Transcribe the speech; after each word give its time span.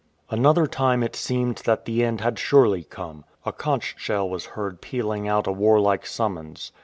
Another 0.31 0.65
time 0.65 1.03
it 1.03 1.15
seemed 1.15 1.57
that 1.65 1.85
the 1.85 2.03
end 2.03 2.21
had 2.21 2.39
surely 2.39 2.83
come. 2.83 3.23
A 3.45 3.51
conch 3.53 3.93
shell 3.99 4.27
was 4.27 4.47
heard 4.57 4.81
pealing 4.81 5.27
out 5.27 5.45
a 5.45 5.51
warlike 5.51 6.07
summons. 6.07 6.71